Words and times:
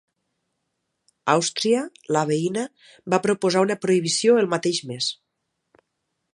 Àustria, 1.33 1.83
la 2.17 2.23
veïna, 2.31 2.65
va 3.15 3.21
proposar 3.27 3.63
una 3.69 3.79
prohibició 3.87 4.41
el 4.45 4.53
mateix 4.55 4.81
mes. 4.93 5.15